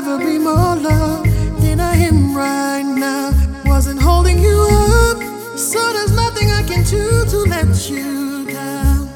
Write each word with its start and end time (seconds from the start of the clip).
never 0.00 0.18
be 0.18 0.38
more 0.38 0.76
loved 0.76 1.26
than 1.62 1.80
I 1.80 1.96
am 1.96 2.36
right 2.36 2.82
now. 2.82 3.32
Wasn't 3.64 3.98
holding 3.98 4.38
you 4.38 4.58
up, 5.00 5.18
so 5.56 5.80
there's 5.94 6.14
nothing 6.14 6.50
I 6.50 6.62
can 6.64 6.84
do 6.84 7.24
to 7.32 7.38
let 7.54 7.88
you 7.88 8.44
down. 8.44 9.08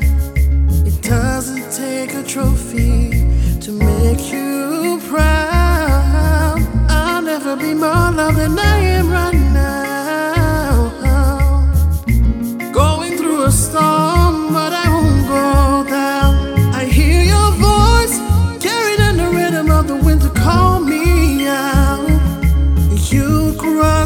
It 0.86 1.02
doesn't 1.02 1.70
take 1.70 2.14
a 2.14 2.22
trophy. 2.22 3.19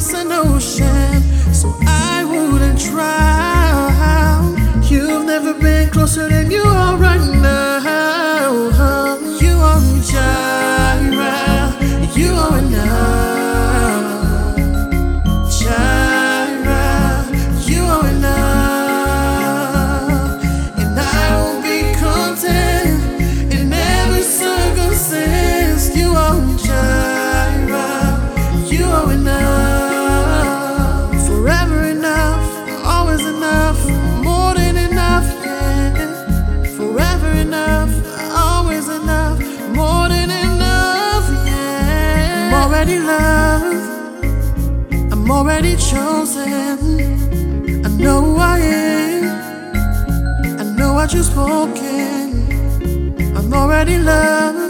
listen 0.05 0.29
to 0.29 0.54
already 42.85 43.01
loved. 43.01 44.23
I'm 45.11 45.31
already 45.31 45.75
chosen. 45.77 46.53
I 47.83 47.89
know 47.89 48.37
I 48.37 48.59
am. 48.59 49.25
I 50.61 50.65
know 50.77 50.93
what 50.93 51.15
you've 51.15 51.25
spoken. 51.25 52.47
I'm 53.35 53.53
already 53.55 53.97
loved. 53.99 54.64